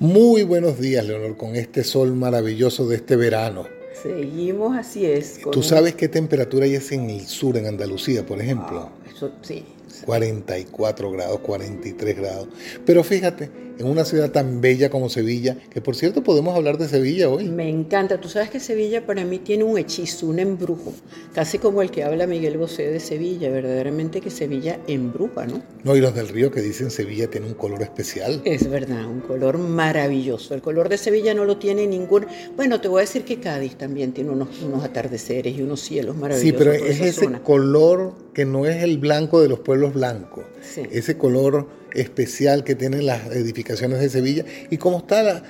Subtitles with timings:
[0.00, 3.66] Muy buenos días, Leonor, con este sol maravilloso de este verano.
[4.02, 5.40] Seguimos, así es.
[5.52, 8.90] ¿Tú sabes qué temperatura hay en el sur, en Andalucía, por ejemplo?
[8.90, 9.64] Ah, eso sí.
[10.04, 12.48] 44 grados, 43 grados.
[12.84, 16.88] Pero fíjate, en una ciudad tan bella como Sevilla, que por cierto podemos hablar de
[16.88, 17.48] Sevilla hoy.
[17.48, 18.20] Me encanta.
[18.20, 20.92] Tú sabes que Sevilla para mí tiene un hechizo, un embrujo,
[21.34, 25.62] casi como el que habla Miguel Bosé de Sevilla, verdaderamente que Sevilla embruja, ¿no?
[25.82, 28.42] No, y los del río que dicen Sevilla tiene un color especial.
[28.44, 30.54] Es verdad, un color maravilloso.
[30.54, 32.26] El color de Sevilla no lo tiene ningún...
[32.56, 36.16] Bueno, te voy a decir que Cádiz también tiene unos, unos atardeceres y unos cielos
[36.16, 36.50] maravillosos.
[36.50, 40.44] Sí, pero es ese color que no es el blanco de los pueblos blancos.
[40.90, 45.44] Ese color especial que tienen las edificaciones de Sevilla y como está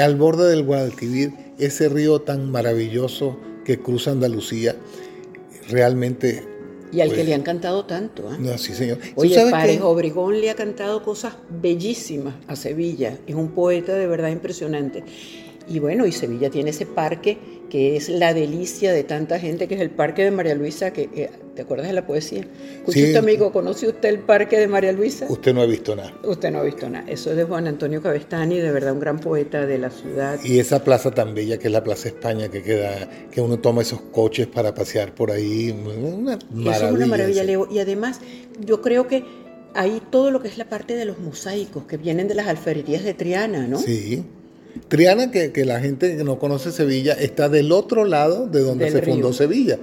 [0.00, 4.76] al borde del Guadalquivir, ese río tan maravilloso que cruza Andalucía,
[5.68, 6.44] realmente...
[6.92, 8.32] Y al que pues, le han cantado tanto.
[8.32, 8.36] ¿eh?
[8.40, 8.98] No, sí, señor.
[9.14, 13.16] Oye, Parejo Obregón le ha cantado cosas bellísimas a Sevilla.
[13.28, 15.04] Es un poeta de verdad impresionante.
[15.68, 17.38] Y bueno, y Sevilla tiene ese parque
[17.70, 21.08] que es la delicia de tanta gente, que es el Parque de María Luisa, que
[21.14, 21.30] eh,
[21.60, 22.46] ¿te acuerdas de la poesía?
[22.88, 23.14] Sí.
[23.14, 25.26] amigo, ¿conoce usted el Parque de María Luisa?
[25.28, 26.10] Usted no ha visto nada.
[26.24, 27.04] Usted no ha visto nada.
[27.06, 30.40] Eso es de Juan Antonio Cabestani, de verdad un gran poeta de la ciudad.
[30.42, 33.82] Y esa plaza tan bella que es la Plaza España, que queda, que uno toma
[33.82, 36.76] esos coches para pasear por ahí, una maravilla.
[36.76, 37.68] Eso es una maravilla, Leo.
[37.70, 38.22] Y además,
[38.64, 39.24] yo creo que
[39.74, 43.04] ahí todo lo que es la parte de los mosaicos que vienen de las alfarerías
[43.04, 43.78] de Triana, ¿no?
[43.78, 44.24] Sí.
[44.88, 48.90] Triana, que, que, la gente que no conoce Sevilla, está del otro lado de donde
[48.90, 49.78] se fundó Sevilla.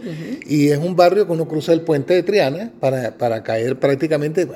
[0.45, 4.47] Y es un barrio que uno cruza el puente de Triana para, para caer prácticamente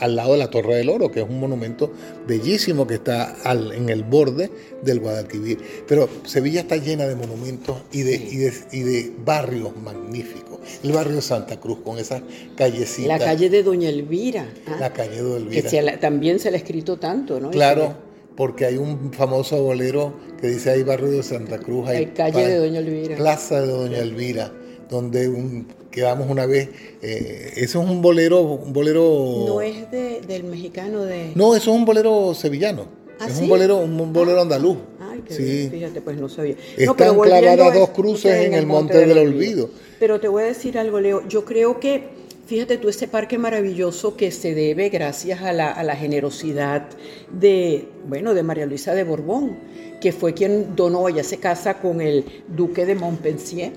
[0.00, 1.92] al lado de la Torre del Oro, que es un monumento
[2.26, 4.50] bellísimo que está al, en el borde
[4.82, 5.58] del Guadalquivir.
[5.88, 10.60] Pero Sevilla está llena de monumentos y de, y de, y de barrios magníficos.
[10.82, 12.22] El barrio de Santa Cruz, con esas
[12.56, 13.06] callecitas.
[13.06, 14.48] La calle de Doña Elvira.
[14.66, 14.76] ¿ah?
[14.80, 15.70] La calle de Doña Elvira.
[15.70, 17.50] Que también se le ha escrito tanto, ¿no?
[17.50, 18.03] Claro
[18.36, 22.56] porque hay un famoso bolero que dice ahí barrio de Santa Cruz, hay, calle de
[22.56, 23.16] Doña Elvira.
[23.16, 24.52] Plaza de Doña Elvira,
[24.88, 26.68] donde quedamos una vez.
[27.00, 29.44] Eh, eso es un bolero, un bolero.
[29.46, 31.32] No es del mexicano de.
[31.34, 32.86] No, eso es un bolero sevillano.
[33.20, 34.78] ¿Ah, es un bolero, un bolero andaluz.
[35.00, 35.68] Ay, qué sí.
[35.70, 36.56] fíjate, pues no sabía.
[36.76, 39.70] Están clavadas dos cruces en el Monte, del, Olvido.
[40.00, 41.26] Pero te voy a decir algo, Leo.
[41.28, 42.08] Yo creo que
[42.46, 46.86] Fíjate tú, ese parque maravilloso que se debe gracias a la, generosidad
[47.32, 49.56] de, bueno, de María Luisa de Borbón,
[50.00, 53.72] que fue quien donó, ella se casa con el duque de Montpensier.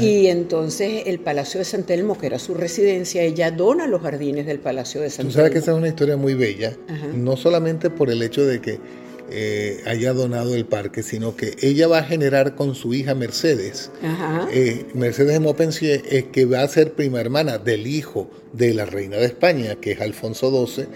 [0.00, 4.46] Y entonces el Palacio de San Telmo, que era su residencia, ella dona los jardines
[4.46, 5.32] del Palacio de San Telmo.
[5.32, 6.76] Tú sabes que esa es una historia muy bella,
[7.14, 8.78] no solamente por el hecho de que
[9.32, 13.90] eh, haya donado el parque, sino que ella va a generar con su hija Mercedes.
[14.52, 18.84] Eh, Mercedes de Mopensier es que va a ser prima hermana del hijo de la
[18.84, 20.86] reina de España, que es Alfonso XII,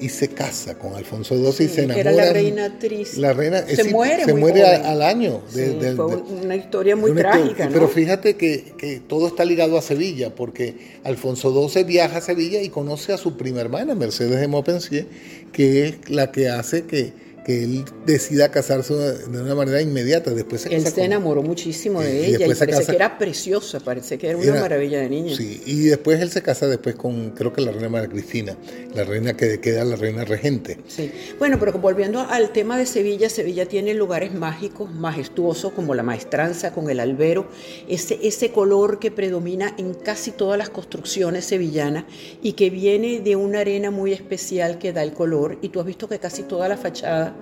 [0.00, 2.10] y se casa con Alfonso XII y se enamora.
[2.10, 3.20] Era la reina triste.
[3.20, 4.24] La reina se muere.
[4.24, 5.42] Se muere al año.
[5.48, 7.68] fue una historia muy trágica.
[7.72, 12.60] Pero fíjate que, que, todo está ligado a Sevilla, porque Alfonso XII viaja a Sevilla
[12.60, 15.06] y conoce a su prima hermana, Mercedes de Mopensier,
[15.52, 17.12] que es la que hace que
[17.44, 20.30] que él decida casarse de una manera inmediata.
[20.30, 24.30] Después se él se enamoró muchísimo de ella y, parece que era preciosa, parece que
[24.30, 25.36] era una maravilla de niña.
[25.36, 28.56] Sí, y después él se casa después con, creo que la reina María Cristina,
[28.94, 30.78] la reina que queda la reina regente.
[30.88, 36.02] Sí, bueno, pero volviendo al tema de Sevilla, Sevilla tiene lugares mágicos, majestuosos, como la
[36.02, 37.48] maestranza con el albero,
[37.88, 42.04] ese, ese color que predomina en casi todas las construcciones sevillanas
[42.42, 45.86] y que viene de una arena muy especial que da el color, y tú has
[45.86, 47.33] visto que casi toda la fachada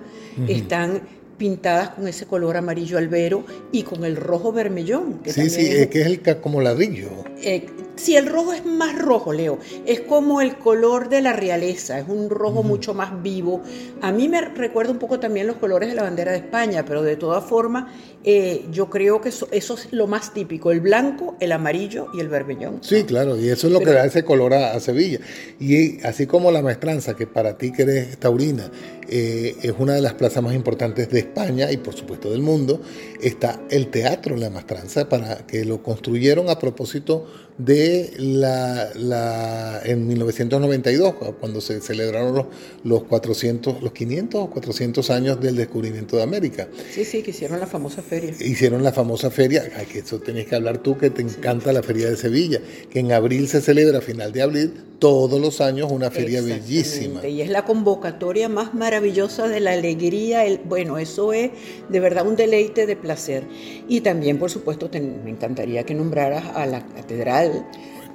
[0.47, 1.01] están
[1.37, 5.19] pintadas con ese color amarillo albero y con el rojo vermellón.
[5.19, 7.09] Que sí, sí, es, que es el como ladrillo.
[7.41, 7.65] Eh,
[7.95, 9.59] Sí, el rojo es más rojo, Leo.
[9.85, 13.61] Es como el color de la realeza, es un rojo mucho más vivo.
[14.01, 17.03] A mí me recuerda un poco también los colores de la bandera de España, pero
[17.03, 17.85] de todas formas
[18.25, 22.29] eh, yo creo que eso, es lo más típico, el blanco, el amarillo y el
[22.29, 22.79] vermellón.
[22.81, 25.19] Sí, claro, y eso es lo que da ese color a, Sevilla.
[25.59, 28.71] Y así como la maestranza, que para ti que eres taurina,
[29.09, 32.81] eh, es una de las plazas más importantes de España y por supuesto del mundo,
[33.21, 37.25] está el teatro La Maestranza, para que lo construyeron a propósito
[37.57, 42.45] de la, la, en 1992, cuando se celebraron los,
[42.83, 46.67] los 400, los 500 o 400 años del descubrimiento de América.
[46.91, 48.33] Sí, sí, que hicieron la famosa feria.
[48.39, 52.09] Hicieron la famosa feria, que eso tenías que hablar tú, que te encanta la feria
[52.09, 52.59] de Sevilla,
[52.89, 57.25] que en abril se celebra, a final de abril, todos los años una feria bellísima.
[57.27, 61.51] Y es la convocatoria más maravillosa de la alegría, el, bueno, eso es
[61.89, 63.43] de verdad un deleite de placer.
[63.87, 67.65] Y también, por supuesto, me encantaría que nombraras a la catedral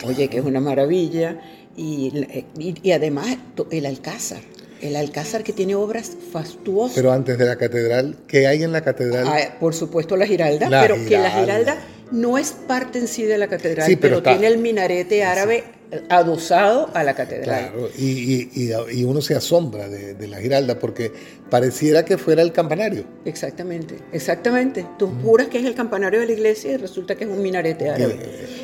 [0.04, 1.40] oye, que es una maravilla,
[1.76, 2.12] y,
[2.58, 3.36] y, además
[3.70, 4.40] el Alcázar.
[4.80, 6.94] El Alcázar que tiene obras fastuosas.
[6.94, 9.26] Pero antes de la catedral, ¿qué hay en la catedral?
[9.26, 11.78] Ah, por supuesto la Giralda, pero que la Giralda
[12.10, 15.64] no es parte en sí de la catedral, pero, tiene el minarete árabe
[16.08, 17.72] adosado a la catedral.
[17.72, 21.12] Claro, y, uno se asombra de, la Giralda porque
[21.50, 23.04] pareciera que fuera el campanario.
[23.24, 24.86] Exactamente, exactamente.
[24.98, 27.88] Tú juras que es el campanario de la iglesia y resulta que es un minarete
[27.88, 28.18] árabe.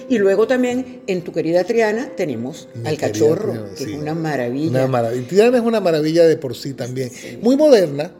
[0.08, 4.70] y luego también en tu querida Triana tenemos al cachorro, que es una maravilla.
[4.70, 5.28] Una maravilla.
[5.28, 7.10] Triana es una maravilla de por sí también.
[7.40, 8.12] Muy moderna,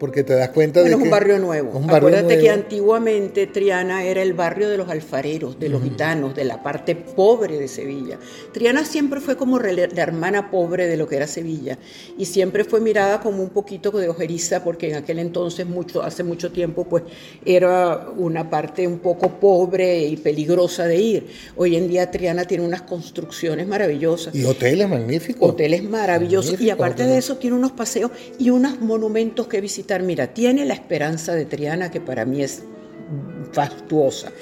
[0.00, 0.96] porque te das cuenta de que...
[0.96, 1.78] es un barrio nuevo.
[1.86, 6.62] Acuérdate que antiguamente Triana era el barrio de los alfareros, de los gitanos, de la
[6.62, 8.18] parte pobre de Sevilla.
[8.50, 11.76] Triana siempre fue como la hermana pobre de lo que era Sevilla
[12.16, 16.24] y siempre fue mirada como un poquito de ojeriza porque en aquel entonces, mucho, hace
[16.24, 17.02] mucho tiempo, pues
[17.44, 21.26] era una parte un poco pobre y peligrosa de ir.
[21.56, 24.34] Hoy en día Triana tiene unas construcciones maravillosas.
[24.34, 25.50] Y hoteles magníficos.
[25.50, 26.58] Hoteles maravillosos.
[26.58, 30.74] y aparte de eso tiene unos paseos y unos monumentos que visitar mira, tiene la
[30.74, 32.62] esperanza de Triana, que para mí es
[33.52, 34.32] fastuosa.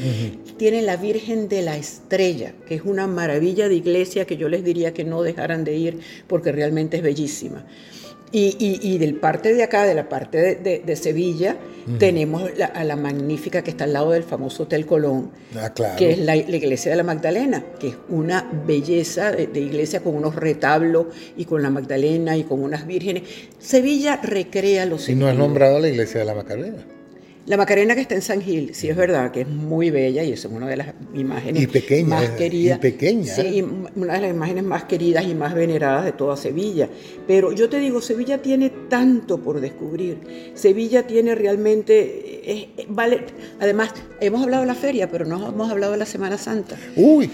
[0.56, 4.64] Tiene la Virgen de la Estrella, que es una maravilla de iglesia que yo les
[4.64, 7.64] diría que no dejaran de ir porque realmente es bellísima.
[8.30, 11.56] Y, del parte de acá, de la parte de, Sevilla,
[11.98, 16.18] tenemos a la magnífica que está al lado del famoso Hotel Colón, ah, que es
[16.18, 21.44] la, iglesia de la Magdalena, que es una belleza de, iglesia con unos retablos y
[21.44, 23.22] con la Magdalena y con unas vírgenes.
[23.58, 26.97] Sevilla recrea los ¿Y no has nombrado la iglesia de la Magdalena?
[27.48, 30.32] La Macarena que está en San Gil, sí es verdad que es muy bella y
[30.32, 31.66] es una de las imágenes
[32.06, 32.76] más eh, queridas.
[32.76, 33.34] Y pequeña.
[33.34, 33.64] Sí,
[33.96, 36.90] una de las imágenes más queridas y más veneradas de toda Sevilla.
[37.26, 40.52] Pero yo te digo, Sevilla tiene tanto por descubrir.
[40.52, 43.24] Sevilla tiene realmente, eh, eh, vale,
[43.58, 46.76] además, hemos hablado de la feria, pero no hemos hablado de la Semana Santa.
[46.96, 47.30] Uy,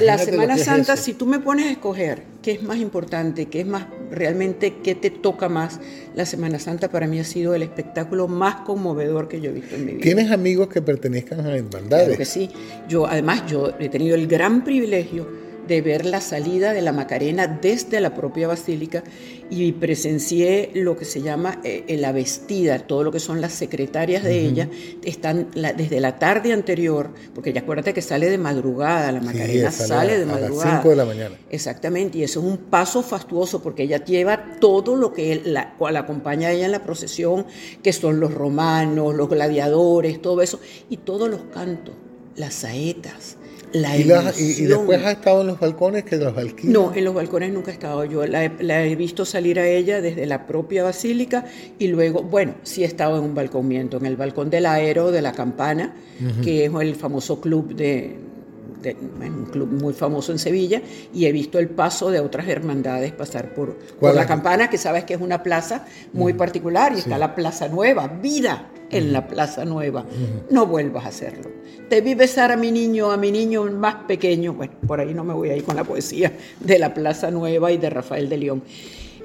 [0.00, 3.66] la Semana Santa, si tú me pones a escoger qué es más importante, qué es
[3.66, 5.80] más realmente, qué te toca más,
[6.14, 9.76] la Semana Santa para mí ha sido el espectáculo más conmovedor que yo he visto
[9.76, 10.02] en mi vida.
[10.02, 12.06] ¿Tienes amigos que pertenezcan a hermandades?
[12.06, 12.50] Claro que sí.
[12.88, 15.26] Yo, además, yo he tenido el gran privilegio
[15.66, 19.02] de ver la salida de la Macarena desde la propia basílica
[19.50, 24.22] y presencié lo que se llama eh, la vestida, todo lo que son las secretarias
[24.22, 24.68] de ella,
[25.04, 30.18] están desde la tarde anterior, porque ya acuérdate que sale de madrugada, la Macarena sale,
[30.18, 30.70] de madrugada.
[30.70, 31.36] A las 5 de la mañana.
[31.50, 36.00] Exactamente, y eso es un paso fastuoso porque ella lleva todo lo que la, la
[36.00, 37.46] acompaña a ella en la procesión,
[37.82, 41.94] que son los romanos, los gladiadores, todo eso, y todos los cantos,
[42.36, 43.36] las saetas,
[43.72, 46.72] y, después ha estado en los balcones que los alquilan.
[46.72, 48.04] No, en los balcones nunca he estado.
[48.04, 48.26] Yo.
[48.26, 51.44] La he, visto salir a ella desde la propia basílica
[51.78, 55.22] y luego, bueno, sí he estado en un balconmiento, en el balcón del aero de
[55.22, 55.94] la campana,
[56.42, 58.16] que es el famoso club de,
[58.84, 60.82] un club muy famoso en Sevilla,
[61.14, 65.04] y he visto el paso de otras hermandades pasar por, por la campana, que sabes
[65.04, 69.64] que es una plaza muy particular, y está la Plaza Nueva, vida en la Plaza
[69.64, 70.04] Nueva.
[70.50, 71.50] No vuelvas a hacerlo.
[71.88, 74.52] Te vi besar a mi niño, a mi niño más pequeño.
[74.52, 77.72] Bueno, por ahí no me voy a ir con la poesía de la Plaza Nueva
[77.72, 78.62] y de Rafael de León.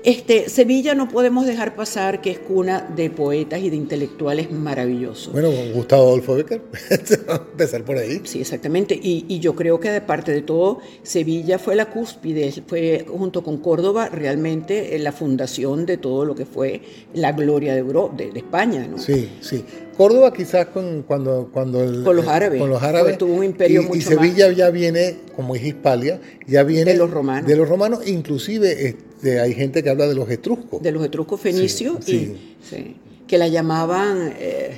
[0.04, 5.34] Este, Sevilla no podemos dejar pasar que es cuna de poetas y de intelectuales maravillosos.
[5.34, 6.62] Bueno, Gustavo Adolfo Becker,
[7.52, 8.22] empezar por ahí.
[8.24, 8.98] Sí, exactamente.
[9.02, 13.58] Y, yo creo que de parte de todo, Sevilla fue la cúspide, fue junto con
[13.58, 16.82] Córdoba realmente eh, la fundación de todo lo que fue
[17.14, 18.88] la gloria de, Europa, de, España.
[18.88, 18.98] ¿no?
[18.98, 19.64] Sí, sí.
[19.96, 22.60] Córdoba quizás con, cuando, cuando con los árabes.
[22.60, 23.18] Con los árabes.
[23.18, 26.94] tuvo un imperio y, y Sevilla ya viene, como es Hispalia, ya viene...
[26.94, 27.48] De los romanos.
[27.48, 30.82] De los romanos, inclusive hay gente que habla de los etruscos.
[30.82, 34.72] De los etruscos fenicios, que la llamaban, eh,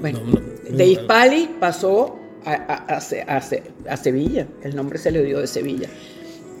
[0.00, 0.20] bueno,
[0.68, 2.98] de Hispali pasó a,
[3.88, 5.88] a, Sevilla, el nombre se le dio de Sevilla.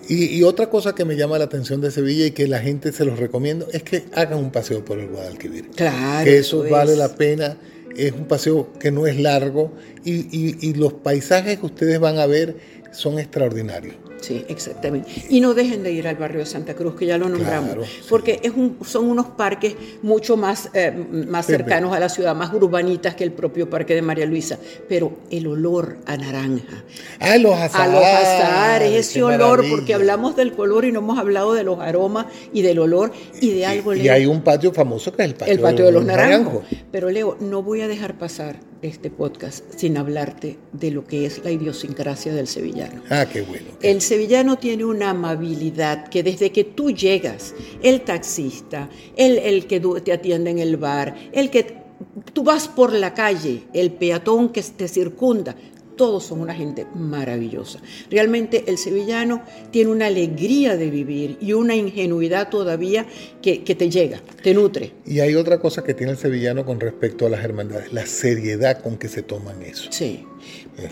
[0.08, 3.04] Y, otra cosa que me llama la atención de Sevilla y que la gente se
[3.04, 5.70] los recomiendo es que hagan un paseo por el Guadalquivir.
[5.70, 6.24] Claro.
[6.24, 7.56] Que eso vale la pena.
[7.96, 9.72] Es un paseo que no es largo
[10.04, 10.28] y,
[10.60, 12.56] y los paisajes que ustedes van a ver
[12.96, 13.94] son extraordinarios.
[14.20, 15.08] Sí, exactamente.
[15.28, 18.40] Y no dejen de ir al barrio de Santa Cruz, que ya lo nombramos, porque
[18.42, 23.14] es un, son unos parques mucho más, eh, más cercanos a la ciudad, más urbanitas
[23.14, 24.58] que el propio parque de María Luisa.
[24.88, 26.84] Pero el olor a naranja.
[27.20, 27.74] A los azares.
[27.76, 31.78] A los azares, ese olor, porque hablamos del color y no hemos hablado de los
[31.78, 33.94] aromas y del olor y de algo.
[33.94, 36.64] Y, hay un patio famoso que es el patio, el patio de, los, naranjos.
[36.90, 41.42] Pero Leo, no voy a dejar pasar este podcast sin hablarte de lo que es
[41.44, 43.02] la idiosincrasia del sevillano.
[43.10, 43.66] Ah, qué bueno.
[43.82, 49.80] El sevillano tiene una amabilidad que desde que tú llegas, el taxista, el, el que
[50.04, 51.86] te atiende en el bar, el que
[52.32, 55.56] tú vas por la calle, el peatón que te circunda,
[55.96, 57.80] todos son una gente maravillosa.
[58.10, 63.06] Realmente el sevillano tiene una alegría de vivir y una ingenuidad todavía
[63.42, 64.92] que, que te llega, te nutre.
[65.04, 68.80] Y hay otra cosa que tiene el sevillano con respecto a las hermandades, la seriedad
[68.82, 69.90] con que se toman eso.
[69.90, 70.24] Sí.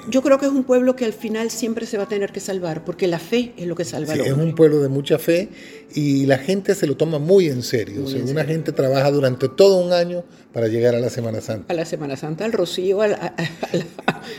[0.08, 2.40] Yo creo que es un pueblo que al final siempre se va a tener que
[2.40, 5.48] salvar, porque la fe es lo que salva sí, Es un pueblo de mucha fe
[5.94, 8.04] y la gente se lo toma muy en serio.
[8.28, 11.72] una gente trabaja durante todo un año para llegar a la Semana Santa.
[11.72, 13.34] A la Semana Santa, al Rocío, a la,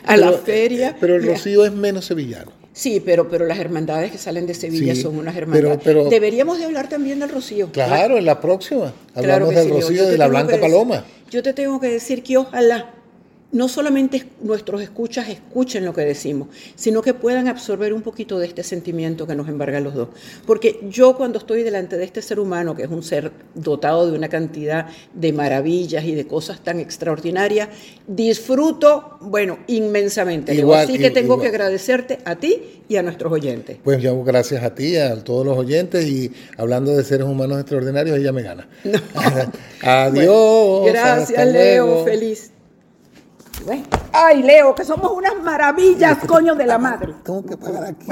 [0.06, 0.96] a, la feria.
[1.00, 2.52] Pero el Rocío es menos sevillano.
[2.74, 5.80] Sí, pero, pero las hermandades que salen de Sevilla son unas hermandades.
[5.84, 7.70] Pero, Deberíamos de hablar también del Rocío.
[7.72, 8.94] Claro, en la próxima.
[9.14, 11.06] Hablamos del Rocío de la Blanca Paloma.
[11.30, 12.95] yo te tengo que decir que ojalá
[13.52, 18.48] no solamente nuestros escuchas escuchen lo que decimos, sino que puedan absorber un poquito de
[18.48, 20.10] este sentimiento que nos embarga a los dos.
[20.46, 24.18] Porque yo cuando estoy delante de este ser humano, que es un ser dotado de
[24.18, 27.70] una cantidad de maravillas y de cosas tan extraordinarias,
[28.08, 30.52] disfruto, bueno, inmensamente.
[30.74, 33.78] Así que tengo que agradecerte a ti y a nuestros oyentes.
[33.84, 38.18] Pues yo gracias a ti, a todos los oyentes y hablando de seres humanos extraordinarios,
[38.18, 38.68] ella me gana.
[39.82, 40.86] Adiós.
[40.86, 42.04] gracias, Leo.
[42.04, 42.52] Feliz.
[44.14, 47.14] Ay, Leo, que somos unas maravillas, coño de la madre.
[47.24, 48.08] Tengo que pagar aquí.